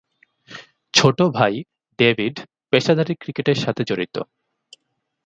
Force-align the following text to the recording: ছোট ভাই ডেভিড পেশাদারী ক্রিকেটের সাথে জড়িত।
ছোট 0.93 1.17
ভাই 1.31 1.53
ডেভিড 1.99 2.35
পেশাদারী 2.71 3.13
ক্রিকেটের 3.15 3.57
সাথে 3.57 3.81
জড়িত। 3.83 4.15